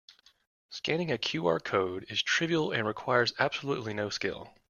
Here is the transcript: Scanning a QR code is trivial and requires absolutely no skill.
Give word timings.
Scanning 0.71 1.11
a 1.11 1.17
QR 1.19 1.63
code 1.63 2.07
is 2.09 2.23
trivial 2.23 2.71
and 2.71 2.87
requires 2.87 3.33
absolutely 3.37 3.93
no 3.93 4.09
skill. 4.09 4.51